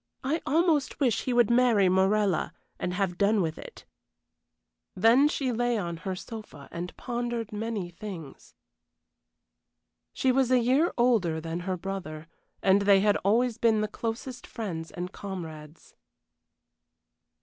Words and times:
I 0.23 0.41
almost 0.47 0.99
wish 0.99 1.25
he 1.25 1.31
would 1.33 1.51
marry 1.51 1.87
Morella 1.87 2.53
and 2.79 2.95
have 2.95 3.19
done 3.19 3.39
with 3.39 3.59
it." 3.59 3.85
Then 4.95 5.27
she 5.27 5.51
lay 5.51 5.77
on 5.77 5.97
her 5.97 6.15
sofa 6.15 6.67
and 6.71 6.97
pondered 6.97 7.53
many 7.53 7.91
things. 7.91 8.55
She 10.11 10.31
was 10.31 10.49
a 10.49 10.57
year 10.57 10.91
older 10.97 11.39
than 11.39 11.59
her 11.59 11.77
brother, 11.77 12.27
and 12.63 12.81
they 12.81 13.01
had 13.01 13.17
always 13.17 13.59
been 13.59 13.81
the 13.81 13.87
closest 13.87 14.47
friends 14.47 14.89
and 14.89 15.11
comrades. 15.11 15.93